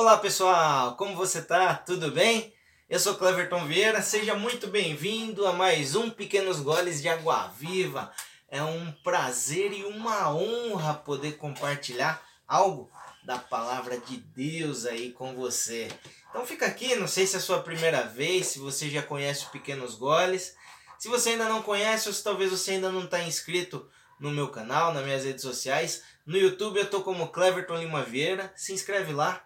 [0.00, 1.74] Olá pessoal, como você tá?
[1.74, 2.54] Tudo bem?
[2.88, 8.10] Eu sou Cleverton Vieira, seja muito bem-vindo a mais um Pequenos Goles de Água Viva.
[8.48, 12.90] É um prazer e uma honra poder compartilhar algo
[13.26, 15.88] da palavra de Deus aí com você.
[16.30, 19.44] Então fica aqui, não sei se é a sua primeira vez, se você já conhece
[19.44, 20.56] o Pequenos Goles.
[20.98, 23.86] Se você ainda não conhece, ou se talvez você ainda não está inscrito
[24.18, 28.50] no meu canal, nas minhas redes sociais, no YouTube eu tô como Cleverton Lima Vieira,
[28.56, 29.44] se inscreve lá.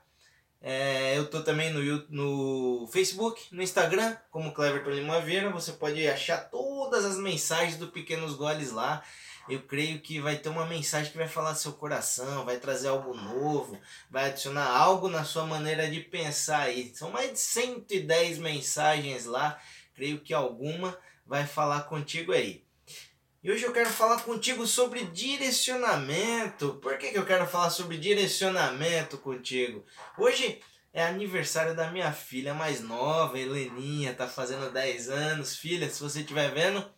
[0.67, 5.51] É, eu tô também no, no Facebook, no Instagram, como Cleverton Lima Vieira.
[5.51, 9.05] Você pode achar todas as mensagens do Pequenos Goles lá.
[9.47, 12.88] Eu creio que vai ter uma mensagem que vai falar do seu coração, vai trazer
[12.88, 13.79] algo novo,
[14.11, 16.91] vai adicionar algo na sua maneira de pensar aí.
[16.95, 19.60] São mais de 110 mensagens lá.
[19.95, 20.96] Creio que alguma
[21.27, 22.63] vai falar contigo aí.
[23.45, 26.77] E hoje eu quero falar contigo sobre direcionamento.
[26.77, 29.85] Por que, que eu quero falar sobre direcionamento contigo?
[30.16, 30.62] Hoje
[30.95, 35.57] é aniversário da minha filha mais nova, Heleninha, tá fazendo 10 anos.
[35.57, 36.91] Filha, se você estiver vendo,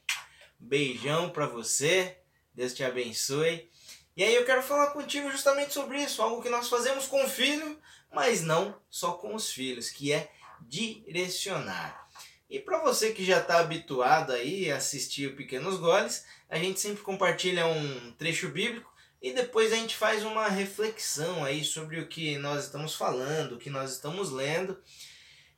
[0.57, 2.17] beijão pra você.
[2.55, 3.69] Deus te abençoe.
[4.17, 7.29] E aí eu quero falar contigo justamente sobre isso, algo que nós fazemos com o
[7.29, 7.77] filho,
[8.15, 12.06] mas não só com os filhos, que é direcionar.
[12.49, 16.79] E para você que já está habituado aí a assistir o Pequenos Goles, a gente
[16.79, 22.07] sempre compartilha um trecho bíblico e depois a gente faz uma reflexão aí sobre o
[22.07, 24.81] que nós estamos falando, o que nós estamos lendo.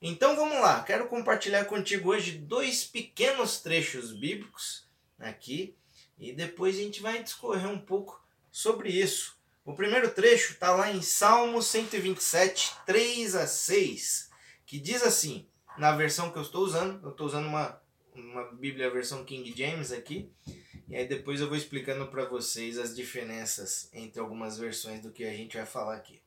[0.01, 5.77] Então vamos lá, quero compartilhar contigo hoje dois pequenos trechos bíblicos aqui
[6.19, 9.37] e depois a gente vai discorrer um pouco sobre isso.
[9.63, 14.31] O primeiro trecho está lá em Salmo 127, 3 a 6,
[14.65, 15.47] que diz assim:
[15.79, 17.03] na versão que eu estou usando.
[17.05, 17.81] Eu estou usando uma,
[18.15, 20.31] uma Bíblia versão King James aqui.
[20.89, 25.25] E aí depois eu vou explicando para vocês as diferenças entre algumas versões do que
[25.25, 26.21] a gente vai falar aqui.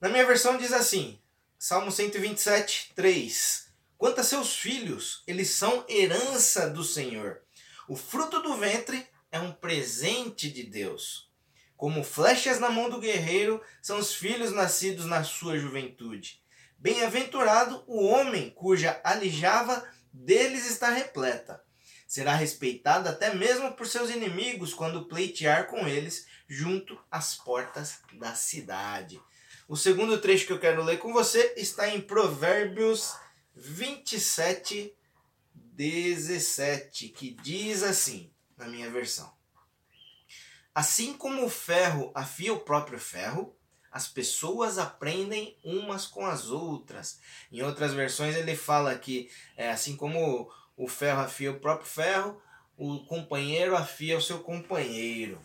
[0.00, 1.18] Na minha versão diz assim,
[1.58, 3.70] Salmo 127, 3.
[3.98, 7.42] Quanto a seus filhos, eles são herança do Senhor.
[7.86, 11.30] O fruto do ventre é um presente de Deus.
[11.76, 16.42] Como flechas na mão do guerreiro são os filhos nascidos na sua juventude.
[16.80, 21.62] Bem-aventurado o homem cuja alijava deles está repleta.
[22.06, 28.34] Será respeitado até mesmo por seus inimigos quando pleitear com eles junto às portas da
[28.34, 29.20] cidade.
[29.68, 33.14] O segundo trecho que eu quero ler com você está em Provérbios
[33.54, 34.96] 27,
[35.54, 39.30] 17, que diz assim, na minha versão:
[40.74, 43.54] Assim como o ferro afia o próprio ferro,
[43.92, 47.20] as pessoas aprendem umas com as outras.
[47.50, 52.40] Em outras versões ele fala que é, assim como o ferro afia o próprio ferro,
[52.76, 55.40] o companheiro afia o seu companheiro.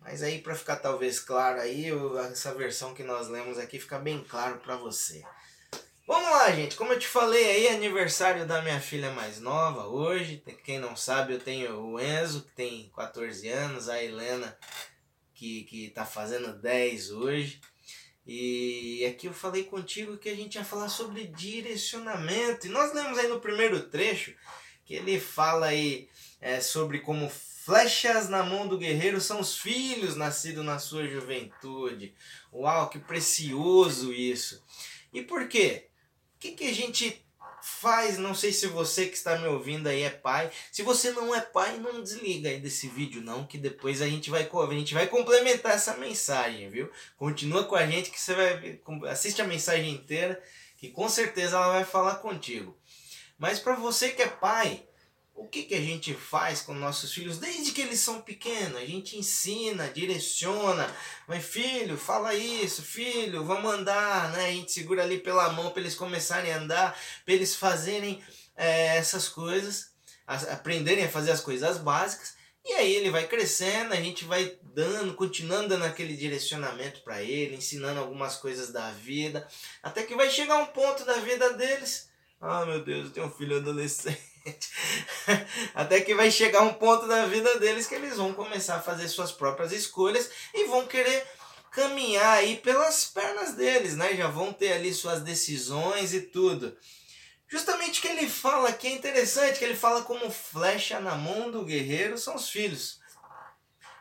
[0.00, 1.86] Mas aí para ficar talvez claro aí,
[2.30, 5.24] essa versão que nós lemos aqui fica bem claro para você.
[6.06, 6.76] Vamos lá, gente.
[6.76, 10.42] Como eu te falei aí, aniversário da minha filha mais nova hoje.
[10.64, 14.56] Quem não sabe, eu tenho o Enzo, que tem 14 anos, a Helena
[15.42, 17.60] que, que tá fazendo 10 hoje.
[18.24, 22.68] E aqui eu falei contigo que a gente ia falar sobre direcionamento.
[22.68, 24.36] E nós lemos aí no primeiro trecho
[24.84, 26.08] que ele fala aí
[26.40, 32.14] é, sobre como flechas na mão do guerreiro são os filhos nascidos na sua juventude.
[32.52, 34.62] Uau, que precioso isso!
[35.12, 35.88] E por quê?
[36.36, 37.21] O que, que a gente
[37.62, 40.50] faz, não sei se você que está me ouvindo aí é pai.
[40.70, 44.30] Se você não é pai, não desliga aí desse vídeo não, que depois a gente
[44.30, 46.90] vai a gente vai complementar essa mensagem, viu?
[47.16, 48.80] Continua com a gente que você vai
[49.10, 50.42] assiste a mensagem inteira,
[50.76, 52.76] que com certeza ela vai falar contigo.
[53.38, 54.84] Mas para você que é pai,
[55.34, 58.80] o que, que a gente faz com nossos filhos desde que eles são pequenos?
[58.80, 60.94] A gente ensina, direciona.
[61.26, 64.46] Mas filho, fala isso, filho, vamos andar, né?
[64.46, 68.22] A gente segura ali pela mão para eles começarem a andar, para eles fazerem
[68.56, 69.92] é, essas coisas,
[70.26, 72.34] aprenderem a fazer as coisas básicas.
[72.64, 77.56] E aí ele vai crescendo, a gente vai dando, continuando dando aquele direcionamento para ele,
[77.56, 79.48] ensinando algumas coisas da vida,
[79.82, 82.08] até que vai chegar um ponto da vida deles.
[82.40, 84.31] Ah, meu Deus, eu tenho um filho adolescente
[85.74, 89.08] Até que vai chegar um ponto da vida deles que eles vão começar a fazer
[89.08, 91.26] suas próprias escolhas e vão querer
[91.70, 94.14] caminhar aí pelas pernas deles, né?
[94.14, 96.76] Já vão ter ali suas decisões e tudo.
[97.48, 101.64] Justamente que ele fala aqui é interessante, que ele fala como flecha na mão do
[101.64, 103.00] guerreiro são os filhos.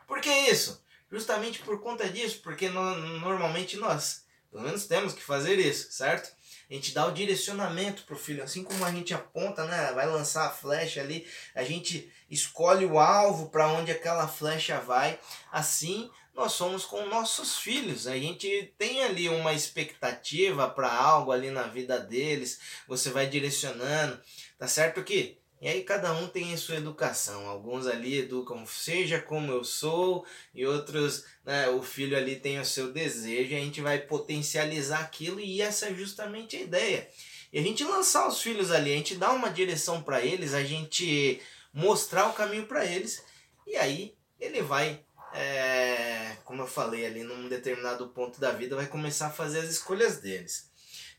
[0.07, 0.81] Por que isso?
[1.11, 6.33] Justamente por conta disso, porque no, normalmente nós, pelo menos temos que fazer isso, certo?
[6.71, 10.47] A gente dá o direcionamento pro filho, assim como a gente aponta, né, vai lançar
[10.47, 15.19] a flecha ali, a gente escolhe o alvo para onde aquela flecha vai.
[15.51, 18.07] Assim, nós somos com nossos filhos.
[18.07, 24.17] A gente tem ali uma expectativa para algo ali na vida deles, você vai direcionando,
[24.57, 27.47] tá certo que e aí cada um tem a sua educação.
[27.47, 32.65] Alguns ali educam seja como eu sou, e outros, né, o filho ali tem o
[32.65, 37.07] seu desejo, e a gente vai potencializar aquilo e essa é justamente a ideia.
[37.53, 40.63] E a gente lançar os filhos ali, a gente dá uma direção para eles, a
[40.63, 41.39] gente
[41.73, 43.23] mostrar o caminho para eles,
[43.67, 48.87] e aí ele vai é, como eu falei ali, num determinado ponto da vida, vai
[48.87, 50.70] começar a fazer as escolhas deles.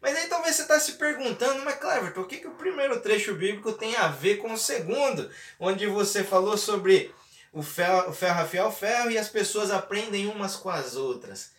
[0.02, 3.34] Mas aí talvez você está se perguntando, mas Cleverton, o que, que o primeiro trecho
[3.34, 5.30] bíblico tem a ver com o segundo?
[5.60, 7.14] Onde você falou sobre
[7.52, 11.52] o ferro, o ferro afia o ferro e as pessoas aprendem umas com as outras.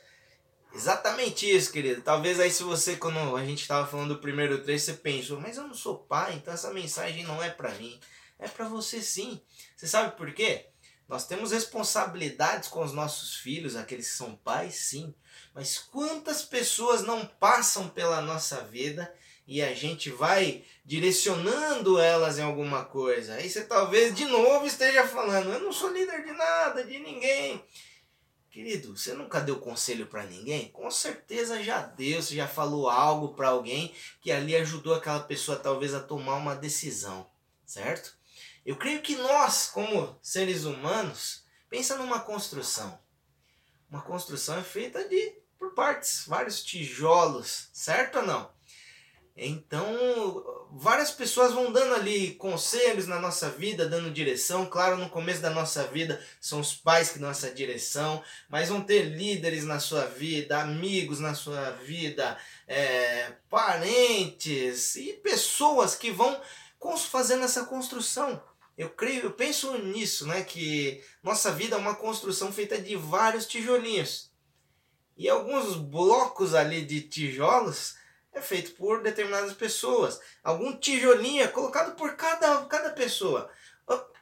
[0.76, 2.02] Exatamente isso, querido.
[2.02, 5.56] Talvez aí se você, quando a gente estava falando do primeiro trecho, você pensou, mas
[5.56, 7.98] eu não sou pai, então essa mensagem não é para mim.
[8.38, 9.40] É para você sim.
[9.78, 10.66] Você sabe por quê?
[11.14, 15.14] Nós temos responsabilidades com os nossos filhos, aqueles que são pais, sim.
[15.54, 19.14] Mas quantas pessoas não passam pela nossa vida
[19.46, 23.36] e a gente vai direcionando elas em alguma coisa?
[23.36, 27.64] Aí você talvez de novo esteja falando: eu não sou líder de nada, de ninguém.
[28.50, 30.70] Querido, você nunca deu conselho para ninguém?
[30.70, 35.60] Com certeza já deu, você já falou algo para alguém que ali ajudou aquela pessoa
[35.60, 37.30] talvez a tomar uma decisão,
[37.68, 38.18] certo?
[38.66, 42.98] Eu creio que nós, como seres humanos, pensa numa construção.
[43.90, 48.52] Uma construção é feita de por partes, vários tijolos, certo ou não?
[49.36, 49.86] Então,
[50.72, 54.68] várias pessoas vão dando ali conselhos na nossa vida, dando direção.
[54.68, 58.82] Claro, no começo da nossa vida são os pais que dão essa direção, mas vão
[58.82, 62.38] ter líderes na sua vida, amigos na sua vida,
[62.68, 66.40] é, parentes e pessoas que vão
[67.10, 68.42] fazendo essa construção.
[68.78, 70.44] Eu creio, eu penso nisso, né?
[70.44, 74.32] Que nossa vida é uma construção feita de vários tijolinhos.
[75.16, 77.96] E alguns blocos ali de tijolos
[78.34, 80.20] é feito por determinadas pessoas.
[80.44, 83.52] Algum tijolinho é colocado por cada, cada pessoa.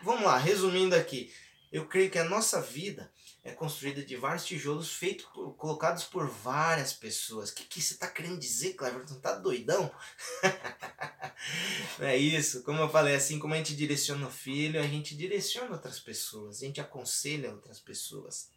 [0.03, 1.33] Vamos lá, resumindo aqui.
[1.71, 3.11] Eu creio que a nossa vida
[3.43, 5.25] é construída de vários tijolos feitos
[5.57, 7.49] colocados por várias pessoas.
[7.49, 9.15] O que, que você está querendo dizer, Cleverton?
[9.15, 9.91] Tá doidão?
[11.99, 12.61] é isso.
[12.63, 16.61] Como eu falei, assim como a gente direciona o filho, a gente direciona outras pessoas,
[16.61, 18.51] a gente aconselha outras pessoas.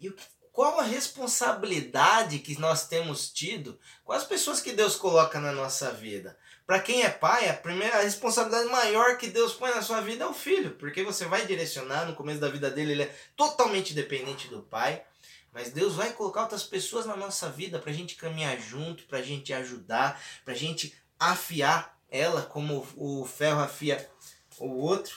[0.00, 0.16] E o
[0.56, 5.92] qual a responsabilidade que nós temos tido com as pessoas que Deus coloca na nossa
[5.92, 6.34] vida?
[6.66, 10.26] Para quem é pai, a primeira responsabilidade maior que Deus põe na sua vida é
[10.26, 14.48] o filho, porque você vai direcionar no começo da vida dele, ele é totalmente dependente
[14.48, 15.04] do pai.
[15.52, 19.18] Mas Deus vai colocar outras pessoas na nossa vida para a gente caminhar junto, para
[19.18, 24.10] a gente ajudar, para a gente afiar ela como o ferro afia
[24.58, 25.16] o outro.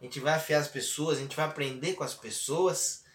[0.00, 3.06] A gente vai afiar as pessoas, a gente vai aprender com as pessoas.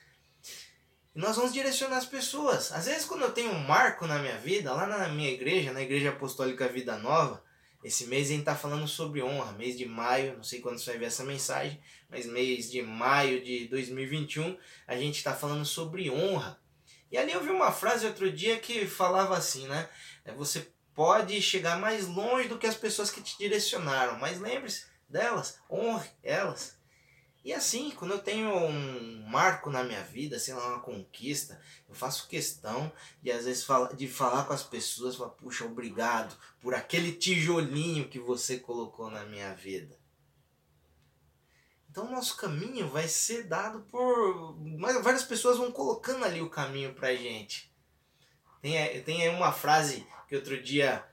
[1.16, 2.72] E nós vamos direcionar as pessoas.
[2.72, 5.82] Às vezes, quando eu tenho um marco na minha vida, lá na minha igreja, na
[5.82, 7.44] Igreja Apostólica Vida Nova,
[7.84, 10.92] esse mês a gente está falando sobre honra, mês de maio, não sei quando você
[10.92, 11.80] vai ver essa mensagem,
[12.10, 14.58] mas mês de maio de 2021,
[14.88, 16.60] a gente está falando sobre honra.
[17.12, 19.88] E ali eu vi uma frase outro dia que falava assim, né?
[20.26, 24.86] É, você pode chegar mais longe do que as pessoas que te direcionaram, mas lembre-se
[25.08, 26.78] delas, honre elas.
[27.44, 31.60] E assim, quando eu tenho um marco na minha vida, sei lá, uma conquista,
[31.90, 32.92] eu faço questão
[33.22, 38.08] de às vezes fala, de falar com as pessoas, falar, puxa, obrigado por aquele tijolinho
[38.08, 40.00] que você colocou na minha vida.
[41.90, 44.58] Então o nosso caminho vai ser dado por.
[45.04, 47.72] Várias pessoas vão colocando ali o caminho pra gente.
[48.62, 51.06] Tem, tem aí uma frase que outro dia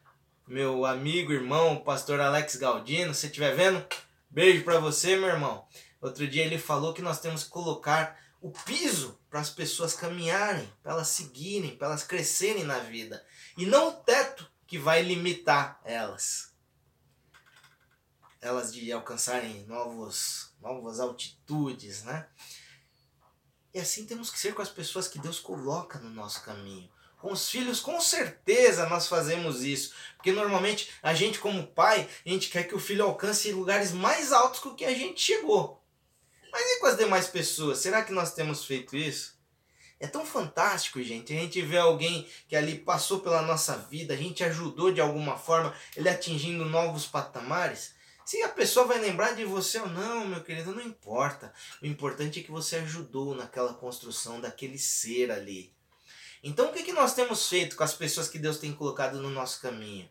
[0.47, 3.85] meu amigo, irmão, pastor Alex Galdino, se estiver vendo,
[4.31, 5.65] beijo pra você, meu irmão.
[6.01, 10.73] Outro dia ele falou que nós temos que colocar o piso para as pessoas caminharem,
[10.83, 13.25] para elas seguirem, para elas crescerem na vida.
[13.57, 16.55] E não o teto que vai limitar elas.
[18.41, 22.27] Elas de alcançarem novos, novas altitudes, né?
[23.75, 26.91] E assim temos que ser com as pessoas que Deus coloca no nosso caminho.
[27.19, 29.95] Com os filhos, com certeza nós fazemos isso.
[30.17, 34.33] Porque normalmente a gente, como pai, a gente quer que o filho alcance lugares mais
[34.33, 35.80] altos que o que a gente chegou.
[36.53, 37.79] Mas e com as demais pessoas?
[37.79, 39.39] Será que nós temos feito isso?
[39.99, 41.33] É tão fantástico, gente.
[41.33, 45.37] A gente vê alguém que ali passou pela nossa vida, a gente ajudou de alguma
[45.37, 47.95] forma, ele atingindo novos patamares.
[48.25, 51.53] Se a pessoa vai lembrar de você ou não, meu querido, não importa.
[51.83, 55.75] O importante é que você ajudou naquela construção daquele ser ali.
[56.43, 59.29] Então, o que, que nós temos feito com as pessoas que Deus tem colocado no
[59.29, 60.09] nosso caminho?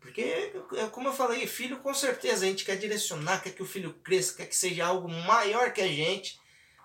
[0.00, 3.66] Porque, é como eu falei, filho com certeza a gente quer direcionar, quer que o
[3.66, 6.40] filho cresça, quer que seja algo maior que a gente.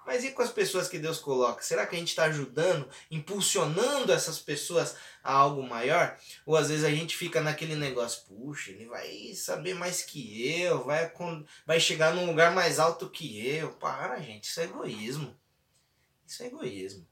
[0.05, 1.63] Mas e com as pessoas que Deus coloca?
[1.63, 6.15] Será que a gente está ajudando, impulsionando essas pessoas a algo maior?
[6.45, 10.83] Ou às vezes a gente fica naquele negócio, puxa, ele vai saber mais que eu,
[10.83, 11.11] vai,
[11.65, 13.71] vai chegar num lugar mais alto que eu.
[13.73, 15.35] Para, gente, isso é egoísmo.
[16.27, 17.07] Isso é egoísmo.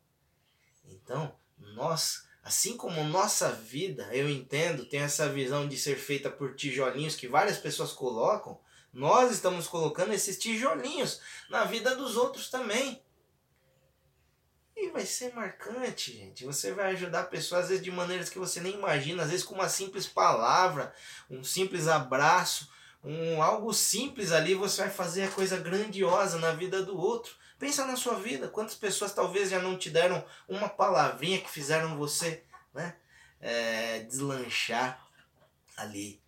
[0.86, 6.56] Então, nós, assim como nossa vida, eu entendo, tem essa visão de ser feita por
[6.56, 8.60] tijolinhos que várias pessoas colocam,
[8.92, 13.02] nós estamos colocando esses tijolinhos na vida dos outros também.
[14.76, 16.46] E vai ser marcante, gente.
[16.46, 19.56] Você vai ajudar pessoas, às vezes, de maneiras que você nem imagina, às vezes com
[19.56, 20.94] uma simples palavra,
[21.30, 22.70] um simples abraço,
[23.04, 27.36] um algo simples ali, você vai fazer a coisa grandiosa na vida do outro.
[27.64, 31.96] Pensa na sua vida, quantas pessoas talvez já não te deram uma palavrinha que fizeram
[31.98, 32.44] você
[32.74, 32.94] né,
[33.40, 35.02] é, deslanchar
[35.78, 36.22] ali.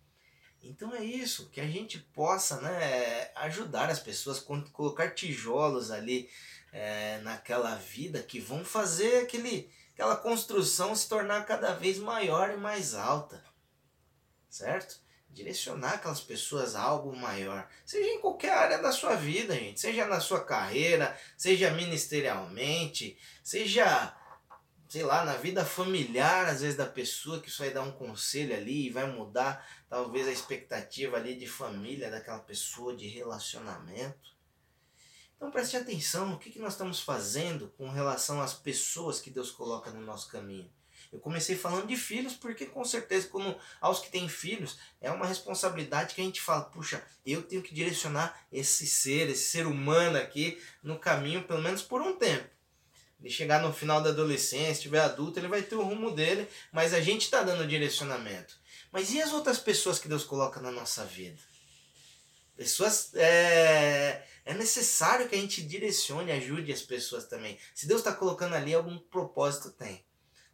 [0.62, 4.40] Então é isso, que a gente possa né, ajudar as pessoas,
[4.72, 6.30] colocar tijolos ali
[6.72, 12.56] é, naquela vida que vão fazer aquele, aquela construção se tornar cada vez maior e
[12.56, 13.44] mais alta.
[14.48, 14.98] Certo?
[15.36, 17.68] Direcionar aquelas pessoas a algo maior.
[17.84, 19.78] Seja em qualquer área da sua vida, gente.
[19.78, 24.16] Seja na sua carreira, seja ministerialmente, seja
[24.88, 28.54] sei lá, na vida familiar, às vezes, da pessoa, que isso vai dar um conselho
[28.54, 34.34] ali e vai mudar, talvez, a expectativa ali de família daquela pessoa, de relacionamento.
[35.36, 39.50] Então preste atenção no que, que nós estamos fazendo com relação às pessoas que Deus
[39.50, 40.70] coloca no nosso caminho.
[41.12, 45.26] Eu comecei falando de filhos porque com certeza quando aos que têm filhos é uma
[45.26, 50.18] responsabilidade que a gente fala, puxa, eu tenho que direcionar esse ser, esse ser humano
[50.18, 52.48] aqui no caminho pelo menos por um tempo.
[53.20, 56.92] Ele chegar no final da adolescência, estiver adulto, ele vai ter o rumo dele, mas
[56.92, 58.58] a gente está dando direcionamento.
[58.92, 61.40] Mas e as outras pessoas que Deus coloca na nossa vida?
[62.56, 63.14] Pessoas.
[63.14, 67.58] É, é necessário que a gente direcione, ajude as pessoas também.
[67.74, 70.04] Se Deus está colocando ali, algum propósito tem.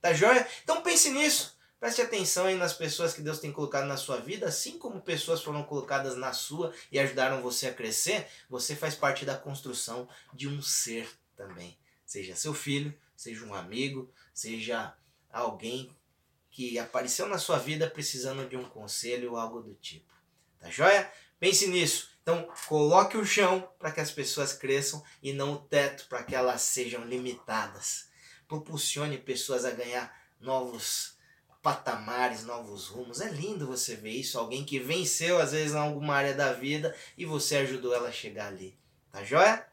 [0.02, 0.47] Tá joia?
[0.64, 1.56] Então pense nisso.
[1.78, 5.42] Preste atenção aí nas pessoas que Deus tem colocado na sua vida, assim como pessoas
[5.42, 10.49] foram colocadas na sua e ajudaram você a crescer, você faz parte da construção de
[10.49, 11.78] um ser também.
[12.04, 14.92] Seja seu filho, seja um amigo, seja
[15.32, 15.90] alguém
[16.50, 20.12] que apareceu na sua vida precisando de um conselho ou algo do tipo.
[20.59, 21.11] Tá joia?
[21.38, 22.11] Pense nisso.
[22.23, 26.35] Então, coloque o chão para que as pessoas cresçam e não o teto para que
[26.35, 28.12] elas sejam limitadas.
[28.52, 31.16] Propulsione pessoas a ganhar novos
[31.62, 33.23] patamares, novos rumos.
[33.23, 36.94] É lindo você ver isso, alguém que venceu às vezes em alguma área da vida
[37.16, 38.78] e você ajudou ela a chegar ali.
[39.11, 39.66] Tá joia?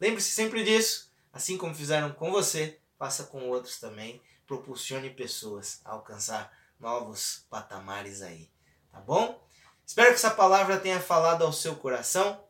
[0.00, 1.12] Lembre-se sempre disso.
[1.30, 4.22] Assim como fizeram com você, faça com outros também.
[4.46, 8.48] Propulsione pessoas a alcançar novos patamares aí.
[8.90, 9.46] Tá bom?
[9.84, 12.42] Espero que essa palavra tenha falado ao seu coração.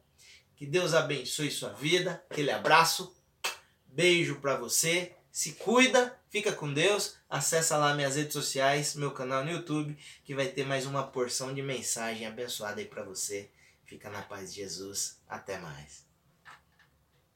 [0.55, 2.25] Que Deus abençoe sua vida.
[2.31, 3.13] Aquele abraço.
[3.85, 5.17] Beijo para você.
[5.33, 7.17] Se cuida, fica com Deus.
[7.29, 11.55] Acessa lá minhas redes sociais, meu canal no YouTube, que vai ter mais uma porção
[11.55, 13.49] de mensagem abençoada aí para você.
[13.87, 15.19] Fica na paz de Jesus.
[15.27, 16.12] Até mais.